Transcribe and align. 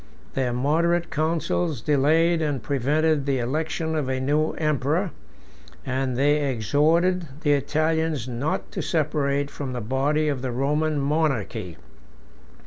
Their 0.33 0.51
moderate 0.51 1.11
councils 1.11 1.79
delayed 1.79 2.41
and 2.41 2.63
prevented 2.63 3.27
the 3.27 3.37
election 3.37 3.95
of 3.95 4.09
a 4.09 4.19
new 4.19 4.53
emperor, 4.53 5.11
and 5.85 6.17
they 6.17 6.49
exhorted 6.51 7.27
the 7.41 7.51
Italians 7.51 8.27
not 8.27 8.71
to 8.71 8.81
separate 8.81 9.51
from 9.51 9.73
the 9.73 9.79
body 9.79 10.27
of 10.27 10.41
the 10.41 10.51
Roman 10.51 10.99
monarchy. 10.99 11.77